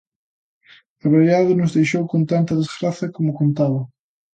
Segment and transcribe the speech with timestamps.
[1.05, 3.81] Abraiados nos deixou con tanta desgraza como contaba!